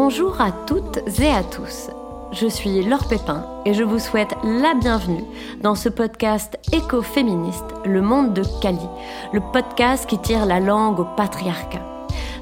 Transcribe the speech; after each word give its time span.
Bonjour 0.00 0.40
à 0.40 0.52
toutes 0.52 1.00
et 1.18 1.28
à 1.28 1.42
tous. 1.42 1.90
Je 2.30 2.46
suis 2.46 2.84
Laure 2.84 3.08
Pépin 3.08 3.44
et 3.64 3.74
je 3.74 3.82
vous 3.82 3.98
souhaite 3.98 4.32
la 4.44 4.74
bienvenue 4.74 5.24
dans 5.60 5.74
ce 5.74 5.88
podcast 5.88 6.56
écoféministe 6.72 7.64
Le 7.84 8.00
Monde 8.00 8.32
de 8.32 8.44
Kali, 8.62 8.78
le 9.32 9.40
podcast 9.40 10.08
qui 10.08 10.16
tire 10.20 10.46
la 10.46 10.60
langue 10.60 11.00
au 11.00 11.04
patriarcat, 11.16 11.82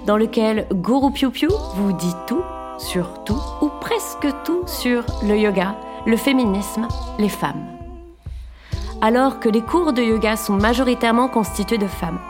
dans 0.04 0.18
lequel 0.18 0.66
Guru 0.70 1.10
Piu 1.12 1.30
Piu 1.30 1.48
vous 1.76 1.94
dit 1.94 2.14
tout, 2.26 2.42
sur 2.76 3.24
tout 3.24 3.40
ou 3.62 3.70
presque 3.80 4.28
tout 4.44 4.60
sur 4.66 5.06
le 5.22 5.38
yoga, 5.38 5.76
le 6.04 6.18
féminisme, 6.18 6.86
les 7.18 7.30
femmes. 7.30 7.64
Alors 9.00 9.40
que 9.40 9.48
les 9.48 9.62
cours 9.62 9.94
de 9.94 10.02
yoga 10.02 10.36
sont 10.36 10.58
majoritairement 10.58 11.28
constitués 11.28 11.78
de 11.78 11.86
femmes, 11.86 12.20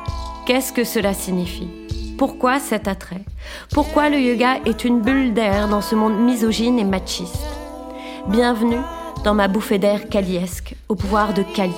qu'est-ce 0.46 0.72
que 0.72 0.84
cela 0.84 1.14
signifie? 1.14 1.85
Pourquoi 2.16 2.60
cet 2.60 2.88
attrait? 2.88 3.24
Pourquoi 3.72 4.08
le 4.08 4.18
yoga 4.18 4.56
est 4.64 4.84
une 4.84 5.00
bulle 5.00 5.34
d'air 5.34 5.68
dans 5.68 5.82
ce 5.82 5.94
monde 5.94 6.18
misogyne 6.18 6.78
et 6.78 6.84
machiste? 6.84 7.46
Bienvenue 8.28 8.80
dans 9.24 9.34
ma 9.34 9.48
bouffée 9.48 9.78
d'air 9.78 10.08
kaliesque, 10.08 10.74
au 10.88 10.94
pouvoir 10.94 11.34
de 11.34 11.42
Kali, 11.42 11.76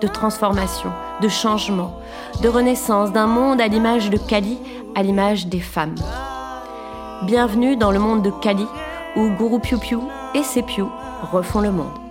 de 0.00 0.08
transformation, 0.08 0.90
de 1.22 1.28
changement, 1.28 2.00
de 2.42 2.48
renaissance 2.48 3.12
d'un 3.12 3.26
monde 3.26 3.60
à 3.60 3.68
l'image 3.68 4.10
de 4.10 4.18
Kali, 4.18 4.58
à 4.94 5.02
l'image 5.02 5.46
des 5.46 5.60
femmes. 5.60 5.94
Bienvenue 7.22 7.76
dans 7.76 7.92
le 7.92 7.98
monde 7.98 8.22
de 8.22 8.30
Kali, 8.30 8.66
où 9.16 9.28
Guru 9.38 9.60
Piu 9.60 9.78
Piu 9.78 9.98
et 10.34 10.42
ses 10.42 10.62
Piu 10.62 10.84
refont 11.32 11.60
le 11.60 11.70
monde. 11.70 12.05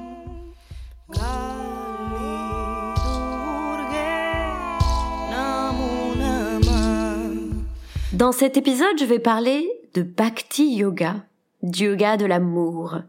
Dans 8.16 8.32
cet 8.32 8.56
épisode, 8.56 8.98
je 8.98 9.04
vais 9.04 9.20
parler 9.20 9.70
de 9.94 10.02
Bhakti 10.02 10.74
Yoga, 10.74 11.26
du 11.64 11.84
yoga 11.84 12.16
de 12.16 12.26
l'amour, 12.26 13.02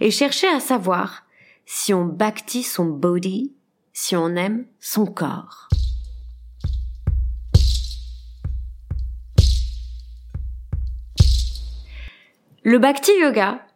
et 0.00 0.10
chercher 0.10 0.48
à 0.48 0.58
savoir 0.58 1.24
si 1.66 1.92
on 1.92 2.06
bhakti 2.06 2.62
son 2.62 2.86
body, 2.86 3.52
si 3.92 4.16
on 4.16 4.34
aime 4.36 4.64
son 4.80 5.04
corps. 5.04 5.68
Le 12.62 12.78
Bhakti 12.78 13.12
Yoga, 13.20 13.66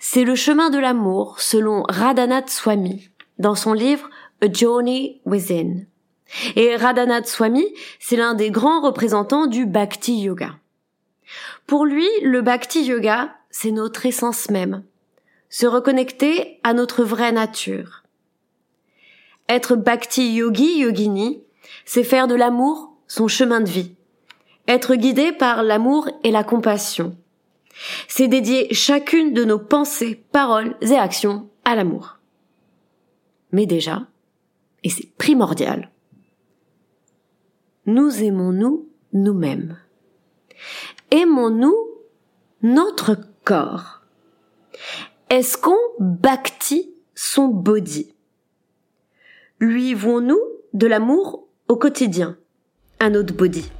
c'est 0.00 0.24
le 0.24 0.34
chemin 0.34 0.70
de 0.70 0.78
l'amour 0.78 1.38
selon 1.38 1.84
Radhanath 1.88 2.50
Swami 2.50 3.10
dans 3.38 3.54
son 3.54 3.74
livre 3.74 4.10
A 4.40 4.52
Journey 4.52 5.20
Within. 5.24 5.86
Et 6.56 6.76
Radhanath 6.76 7.26
Swami, 7.26 7.66
c'est 7.98 8.16
l'un 8.16 8.34
des 8.34 8.50
grands 8.50 8.80
représentants 8.80 9.46
du 9.46 9.66
Bhakti 9.66 10.20
Yoga. 10.20 10.56
Pour 11.66 11.84
lui, 11.84 12.08
le 12.22 12.42
Bhakti 12.42 12.84
Yoga, 12.84 13.34
c'est 13.50 13.70
notre 13.70 14.06
essence 14.06 14.50
même. 14.50 14.82
Se 15.50 15.66
reconnecter 15.66 16.58
à 16.62 16.72
notre 16.72 17.04
vraie 17.04 17.32
nature. 17.32 18.02
Être 19.48 19.76
Bhakti 19.76 20.34
Yogi, 20.34 20.78
Yogini, 20.78 21.42
c'est 21.84 22.04
faire 22.04 22.26
de 22.26 22.34
l'amour 22.34 22.92
son 23.06 23.28
chemin 23.28 23.60
de 23.60 23.68
vie. 23.68 23.94
Être 24.68 24.94
guidé 24.94 25.32
par 25.32 25.62
l'amour 25.62 26.08
et 26.24 26.30
la 26.30 26.44
compassion. 26.44 27.16
C'est 28.08 28.28
dédier 28.28 28.72
chacune 28.72 29.34
de 29.34 29.44
nos 29.44 29.58
pensées, 29.58 30.24
paroles 30.32 30.76
et 30.80 30.94
actions 30.94 31.48
à 31.64 31.74
l'amour. 31.74 32.18
Mais 33.50 33.66
déjà, 33.66 34.06
et 34.82 34.88
c'est 34.88 35.14
primordial, 35.16 35.90
nous 37.86 38.22
aimons-nous 38.22 38.88
nous-mêmes? 39.12 39.78
Aimons-nous 41.10 41.74
notre 42.62 43.16
corps? 43.44 44.02
Est-ce 45.28 45.56
qu'on 45.56 45.76
bâtit 45.98 46.94
son 47.14 47.48
body? 47.48 48.14
Lui 49.58 49.94
voulons-nous 49.94 50.40
de 50.72 50.86
l'amour 50.86 51.46
au 51.68 51.76
quotidien 51.76 52.36
Un 53.00 53.10
notre 53.10 53.34
body? 53.34 53.70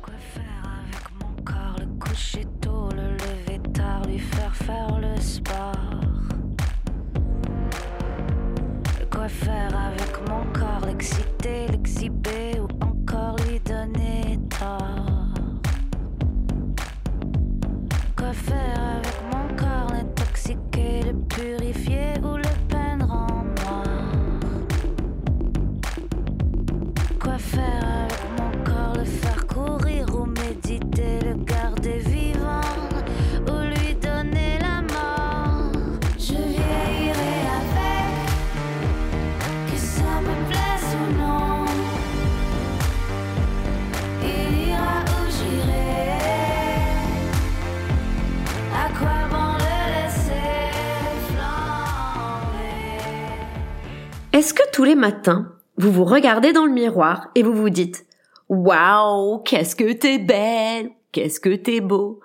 Est-ce 54.33 54.55
que 54.55 54.63
tous 54.73 54.85
les 54.85 54.95
matins, 54.95 55.53
vous 55.77 55.93
vous 55.93 56.05
regardez 56.05 56.55
dans 56.55 56.65
le 56.65 56.73
miroir 56.73 57.29
et 57.35 57.43
vous 57.43 57.53
vous 57.53 57.69
dites 57.69 58.07
Waouh, 58.49 59.41
qu'est-ce 59.41 59.77
que 59.77 59.93
t'es 59.93 60.19
belle, 60.19 60.91
qu'est-ce 61.13 61.39
que 61.39 61.55
t'es 61.55 61.81
beau, 61.81 62.21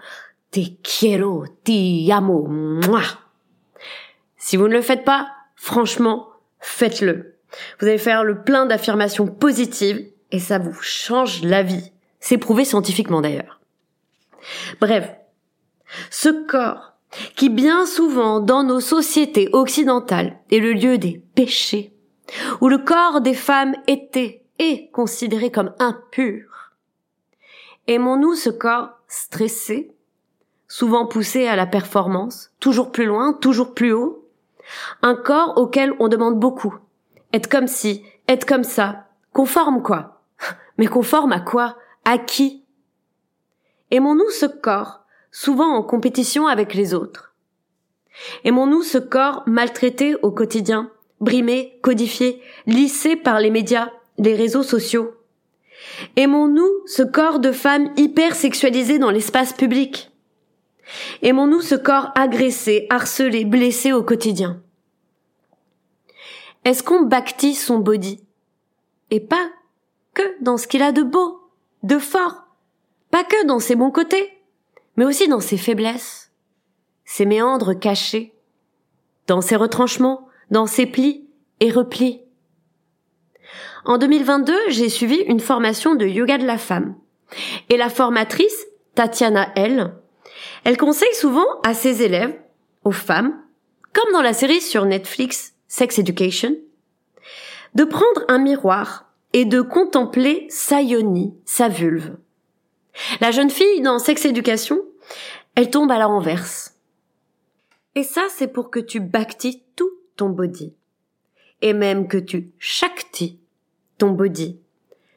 te 0.51 0.62
quiero, 0.84 1.44
ti 1.66 2.09
amo, 2.12 2.47
moi. 2.47 3.01
Si 4.38 4.56
vous 4.56 4.69
ne 4.69 4.73
le 4.73 4.81
faites 4.81 5.03
pas, 5.03 5.28
franchement, 5.57 6.29
faites-le. 6.62 7.35
Vous 7.79 7.88
allez 7.88 7.97
faire 7.97 8.24
le 8.24 8.41
plein 8.41 8.66
d'affirmations 8.66 9.28
positives 9.28 10.07
et 10.31 10.39
ça 10.39 10.59
vous 10.59 10.74
change 10.81 11.44
la 11.44 11.62
vie. 11.62 11.91
C'est 12.22 12.38
prouvé 12.38 12.63
scientifiquement 12.63 13.19
d'ailleurs. 13.19 13.59
Bref, 14.79 15.13
ce 16.09 16.29
corps 16.29 16.94
qui 17.35 17.50
bien 17.50 17.85
souvent 17.85 18.39
dans 18.39 18.63
nos 18.63 18.79
sociétés 18.79 19.50
occidentales 19.51 20.38
est 20.51 20.59
le 20.59 20.72
lieu 20.74 20.97
des 20.97 21.22
péchés, 21.35 21.94
où 22.62 22.68
le 22.68 22.78
corps 22.78 23.22
des 23.22 23.34
femmes 23.34 23.76
était 23.88 24.44
et 24.60 24.90
considéré 24.92 25.52
comme 25.52 25.74
impur. 25.80 26.74
Aimons-nous 27.88 28.36
ce 28.36 28.50
corps 28.50 28.90
stressé, 29.08 29.92
souvent 30.68 31.06
poussé 31.06 31.48
à 31.48 31.56
la 31.56 31.66
performance, 31.66 32.52
toujours 32.60 32.92
plus 32.92 33.06
loin, 33.06 33.34
toujours 33.34 33.74
plus 33.74 33.94
haut, 33.94 34.26
un 35.02 35.16
corps 35.16 35.58
auquel 35.58 35.94
on 36.00 36.08
demande 36.10 36.40
beaucoup. 36.40 36.76
Être 37.34 37.50
comme 37.50 37.68
ci, 37.68 38.04
être 38.28 38.46
comme 38.46 38.64
ça, 38.64 39.06
conforme 39.34 39.82
quoi? 39.82 40.22
Mais 40.78 40.88
conforme 40.88 41.32
à 41.32 41.40
quoi? 41.40 41.78
À 42.06 42.18
qui? 42.18 42.64
Aimons-nous 43.92 44.30
ce 44.32 44.46
corps, 44.46 45.06
souvent 45.32 45.76
en 45.76 45.84
compétition 45.84 46.48
avec 46.48 46.74
les 46.74 46.94
autres? 46.94 47.34
Aimons-nous 48.44 48.82
ce 48.82 48.98
corps 48.98 49.44
maltraité 49.46 50.16
au 50.24 50.32
quotidien, 50.32 50.92
brimé, 51.20 51.80
codifié, 51.82 52.42
lissé 52.66 53.16
par 53.16 53.40
les 53.40 53.50
médias, 53.50 53.92
les 54.18 54.36
réseaux 54.36 54.64
sociaux. 54.64 55.14
Aimons-nous 56.16 56.69
ce 56.86 57.04
corps 57.04 57.40
de 57.40 57.52
femme 57.52 57.92
hyper 57.98 58.36
sexualisé 58.36 59.00
dans 59.00 59.12
l'espace 59.12 59.54
public? 59.54 60.12
Aimons-nous 61.22 61.62
ce 61.62 61.75
corps 61.75 62.12
agressé, 62.16 62.88
harcelé, 62.90 63.46
blessé 63.46 63.94
au 63.94 64.04
quotidien? 64.04 64.62
Est-ce 66.66 66.84
qu'on 66.84 67.02
bâtit 67.02 67.56
son 67.56 67.80
body? 67.80 68.24
Et 69.12 69.20
pas 69.20 69.50
que 70.13 70.24
dans 70.42 70.58
ce 70.58 70.68
qu'il 70.68 70.81
a 70.81 70.92
de 70.92 71.04
beau, 71.04 71.40
de 71.84 71.98
fort, 71.98 72.44
pas 73.12 73.24
que 73.24 73.46
dans 73.46 73.60
ses 73.60 73.75
bons 73.75 73.92
côtés, 73.92 74.34
mais 74.96 75.06
aussi 75.06 75.28
dans 75.28 75.40
ses 75.40 75.58
faiblesses, 75.58 76.31
ses 77.06 77.25
méandres 77.25 77.78
cachés, 77.80 78.34
dans 79.28 79.42
ses 79.42 79.56
retranchements, 79.56 80.26
dans 80.52 80.66
ses 80.66 80.86
plis 80.86 81.28
et 81.60 81.72
replis. 81.72 82.22
En 83.86 83.98
2022, 83.98 84.54
j'ai 84.70 84.90
suivi 84.90 85.16
une 85.28 85.40
formation 85.40 85.96
de 85.96 86.06
yoga 86.06 86.38
de 86.38 86.46
la 86.46 86.58
femme. 86.58 86.96
Et 87.70 87.78
la 87.78 87.90
formatrice, 87.90 88.68
Tatiana 88.96 89.50
L, 89.56 89.94
elle 90.64 90.78
conseille 90.78 91.14
souvent 91.14 91.48
à 91.64 91.74
ses 91.74 92.04
élèves, 92.04 92.38
aux 92.84 92.92
femmes, 92.92 93.42
comme 93.94 94.12
dans 94.12 94.22
la 94.22 94.34
série 94.34 94.62
sur 94.62 94.86
Netflix 94.86 95.54
Sex 95.68 96.00
Education, 96.00 96.56
de 97.76 97.84
prendre 97.84 98.26
un 98.28 98.40
miroir 98.40 99.12
et 99.34 99.46
de 99.46 99.62
contempler 99.62 100.48
sa 100.50 100.82
yoni, 100.82 101.34
sa 101.46 101.70
vulve. 101.70 102.18
La 103.22 103.32
jeune 103.32 103.50
fille 103.50 103.82
dans 103.82 104.00
Sex 104.00 104.26
Education, 104.26 104.82
elle 105.56 105.70
tombe 105.70 105.92
à 105.92 105.98
la 105.98 106.08
renverse. 106.08 106.74
Et 107.96 108.04
ça, 108.04 108.24
c'est 108.30 108.48
pour 108.48 108.70
que 108.70 108.80
tu 108.80 109.00
bhakti 109.00 109.64
tout 109.76 109.92
ton 110.18 110.30
body. 110.30 110.74
Et 111.62 111.74
même 111.74 112.08
que 112.08 112.18
tu 112.18 112.52
shakti 112.60 113.40
ton 113.98 114.12
body. 114.12 114.60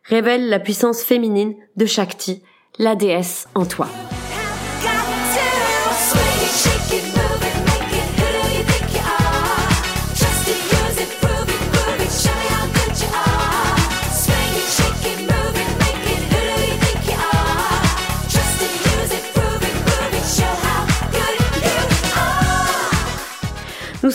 Révèle 0.05 0.49
la 0.49 0.58
puissance 0.58 1.02
féminine 1.02 1.55
de 1.76 1.87
Shakti, 1.87 2.43
la 2.79 2.97
déesse 2.97 3.49
en 3.55 3.67
toi. 3.67 3.88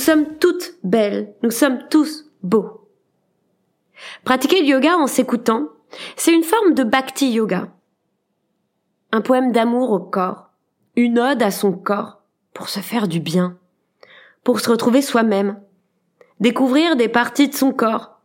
Sommes 0.06 0.38
toutes 0.38 0.75
belles, 0.84 1.34
nous 1.42 1.50
sommes 1.50 1.80
tous 1.90 2.25
beaux. 2.44 2.88
Pratiquer 4.24 4.62
le 4.62 4.68
yoga 4.68 4.98
en 4.98 5.07
s'écoutant, 5.07 5.69
c'est 6.16 6.31
une 6.31 6.44
forme 6.44 6.75
de 6.75 6.84
bhakti 6.84 7.31
yoga. 7.31 7.69
Un 9.12 9.22
poème 9.22 9.52
d'amour 9.52 9.92
au 9.92 10.00
corps, 10.00 10.52
une 10.96 11.18
ode 11.18 11.42
à 11.42 11.50
son 11.50 11.72
corps, 11.72 12.22
pour 12.54 12.69
se 12.69 12.81
faire 12.81 13.07
du 13.07 13.19
bien, 13.19 13.57
pour 14.44 14.60
se 14.60 14.69
retrouver 14.69 15.02
soi-même, 15.02 15.60
découvrir 16.40 16.96
des 16.96 17.10
parties 17.10 17.50
de 17.50 17.56
son 17.56 17.72
corps, 17.72 18.19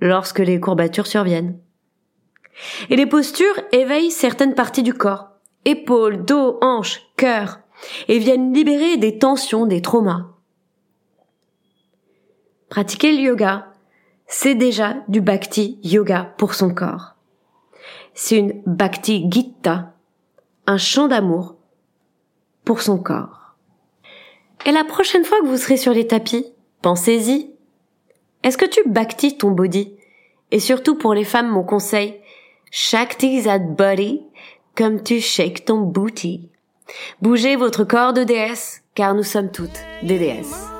lorsque 0.00 0.40
les 0.40 0.58
courbatures 0.58 1.06
surviennent. 1.06 1.60
Et 2.88 2.96
les 2.96 3.06
postures 3.06 3.60
éveillent 3.70 4.10
certaines 4.10 4.56
parties 4.56 4.82
du 4.82 4.94
corps, 4.94 5.28
épaules, 5.64 6.24
dos, 6.24 6.58
hanches, 6.60 7.02
cœur, 7.16 7.60
et 8.08 8.18
viennent 8.18 8.52
libérer 8.52 8.96
des 8.96 9.18
tensions, 9.18 9.66
des 9.66 9.80
traumas. 9.80 10.39
Pratiquer 12.70 13.10
le 13.10 13.18
yoga, 13.18 13.66
c'est 14.28 14.54
déjà 14.54 14.94
du 15.08 15.20
bhakti 15.20 15.80
yoga 15.82 16.32
pour 16.38 16.54
son 16.54 16.72
corps. 16.72 17.16
C'est 18.14 18.36
une 18.36 18.62
bhakti 18.64 19.26
gita, 19.28 19.92
un 20.68 20.78
chant 20.78 21.08
d'amour 21.08 21.56
pour 22.64 22.80
son 22.80 22.98
corps. 22.98 23.56
Et 24.66 24.70
la 24.70 24.84
prochaine 24.84 25.24
fois 25.24 25.40
que 25.40 25.46
vous 25.46 25.56
serez 25.56 25.76
sur 25.76 25.92
les 25.92 26.06
tapis, 26.06 26.46
pensez-y. 26.80 27.50
Est-ce 28.44 28.56
que 28.56 28.66
tu 28.66 28.88
bhakti 28.88 29.36
ton 29.36 29.50
body? 29.50 29.96
Et 30.52 30.60
surtout 30.60 30.94
pour 30.94 31.12
les 31.12 31.24
femmes, 31.24 31.50
mon 31.50 31.64
conseil, 31.64 32.20
shakti 32.70 33.42
that 33.42 33.58
body 33.58 34.22
comme 34.76 35.02
tu 35.02 35.20
shakes 35.20 35.64
ton 35.64 35.80
booty. 35.80 36.50
Bougez 37.20 37.56
votre 37.56 37.82
corps 37.82 38.12
de 38.12 38.22
déesse, 38.22 38.84
car 38.94 39.14
nous 39.14 39.24
sommes 39.24 39.50
toutes 39.50 39.80
des 40.04 40.20
déesses. 40.20 40.70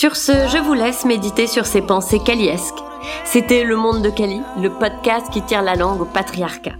Sur 0.00 0.16
ce, 0.16 0.32
je 0.48 0.56
vous 0.56 0.72
laisse 0.72 1.04
méditer 1.04 1.46
sur 1.46 1.66
ces 1.66 1.82
pensées 1.82 2.20
kaliesques. 2.20 2.82
C'était 3.24 3.64
Le 3.64 3.76
Monde 3.76 4.00
de 4.02 4.08
Kali, 4.08 4.40
le 4.58 4.70
podcast 4.70 5.26
qui 5.30 5.42
tire 5.42 5.60
la 5.60 5.74
langue 5.74 6.00
au 6.00 6.06
patriarcat. 6.06 6.72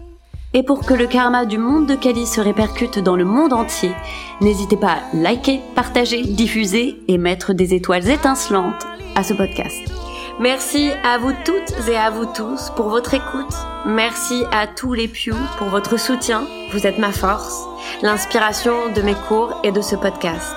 Et 0.54 0.62
pour 0.62 0.86
que 0.86 0.94
le 0.94 1.06
karma 1.06 1.44
du 1.44 1.58
monde 1.58 1.86
de 1.86 1.94
Kali 1.94 2.26
se 2.26 2.40
répercute 2.40 2.98
dans 2.98 3.16
le 3.16 3.26
monde 3.26 3.52
entier, 3.52 3.92
n'hésitez 4.40 4.76
pas 4.76 4.92
à 4.92 5.16
liker, 5.16 5.60
partager, 5.74 6.22
diffuser 6.22 6.96
et 7.08 7.18
mettre 7.18 7.52
des 7.52 7.74
étoiles 7.74 8.08
étincelantes 8.08 8.86
à 9.14 9.22
ce 9.22 9.34
podcast. 9.34 9.99
Merci 10.40 10.90
à 11.04 11.18
vous 11.18 11.34
toutes 11.44 11.86
et 11.86 11.98
à 11.98 12.08
vous 12.08 12.24
tous 12.24 12.70
pour 12.74 12.88
votre 12.88 13.12
écoute. 13.12 13.54
Merci 13.84 14.42
à 14.50 14.66
tous 14.66 14.94
les 14.94 15.06
Pew 15.06 15.36
pour 15.58 15.68
votre 15.68 15.98
soutien. 16.00 16.46
Vous 16.72 16.86
êtes 16.86 16.96
ma 16.96 17.12
force, 17.12 17.62
l'inspiration 18.00 18.90
de 18.90 19.02
mes 19.02 19.12
cours 19.28 19.60
et 19.64 19.70
de 19.70 19.82
ce 19.82 19.96
podcast. 19.96 20.50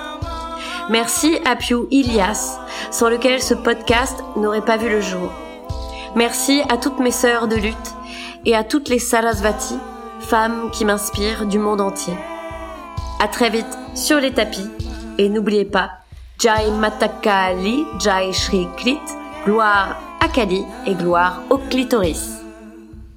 Merci 0.88 1.36
à 1.44 1.54
Pew 1.54 1.86
Ilias, 1.90 2.58
sans 2.90 3.10
lequel 3.10 3.42
ce 3.42 3.52
podcast 3.52 4.24
n'aurait 4.36 4.64
pas 4.64 4.78
vu 4.78 4.88
le 4.88 5.02
jour. 5.02 5.30
Merci 6.16 6.62
à 6.70 6.78
toutes 6.78 7.00
mes 7.00 7.10
sœurs 7.10 7.46
de 7.46 7.56
lutte 7.56 7.94
et 8.46 8.56
à 8.56 8.64
toutes 8.64 8.88
les 8.88 8.98
Sarasvati, 8.98 9.76
femmes 10.20 10.70
qui 10.72 10.86
m'inspirent 10.86 11.44
du 11.44 11.58
monde 11.58 11.82
entier. 11.82 12.14
À 13.20 13.28
très 13.28 13.50
vite 13.50 13.78
sur 13.94 14.18
les 14.18 14.32
tapis 14.32 14.70
et 15.18 15.28
n'oubliez 15.28 15.66
pas 15.66 15.90
Jai 16.38 16.70
Matakali, 16.70 17.84
Jai 18.00 18.32
Shri 18.32 18.66
Klit, 18.78 18.98
gloire 19.44 20.00
à 20.20 20.28
Kali 20.28 20.64
et 20.86 20.94
gloire 20.94 21.42
au 21.50 21.58
clitoris. 21.58 22.43